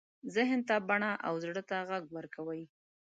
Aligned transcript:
ذهن 0.35 0.59
ته 0.67 0.75
بڼه 0.89 1.11
او 1.27 1.33
زړه 1.43 1.63
ته 1.69 1.77
غږ 1.89 2.03
ورکوي. 2.17 2.63